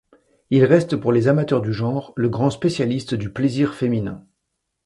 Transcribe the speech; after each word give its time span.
Il 0.49 0.65
reste 0.65 0.95
pour 0.95 1.11
les 1.11 1.27
amateurs 1.27 1.61
du 1.61 1.73
genre 1.73 2.11
le 2.15 2.27
grand 2.27 2.49
spécialiste 2.49 3.13
du 3.13 3.31
plaisir 3.31 3.75
féminin. 3.75 4.25